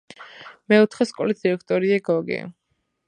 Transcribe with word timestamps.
მეოთხე 0.71 1.07
სკოლის 1.09 1.43
დირექტორია 1.43 2.01
გოგი. 2.11 2.41